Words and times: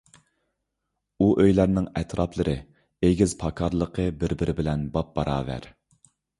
ئۇ 1.21 1.27
ئۆيلەرنىڭ 1.43 1.85
ئەتراپلىرى، 2.01 2.57
ئېگىز- 3.11 3.37
پاكارلىقى 3.45 4.09
بىر- 4.25 4.37
بىرى 4.43 4.59
بىلەن 4.65 4.91
بابباراۋەر. 4.99 5.73